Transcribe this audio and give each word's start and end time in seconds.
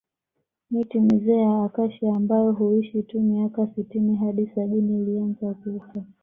Miti 0.71 0.99
mizee 0.99 1.41
ya 1.41 1.63
Acacia 1.65 2.15
ambayo 2.15 2.51
huishi 2.51 3.03
tu 3.03 3.19
miaka 3.21 3.67
sitini 3.75 4.15
hadi 4.15 4.51
sabini 4.55 5.01
ilianza 5.01 5.53
kufa 5.53 6.03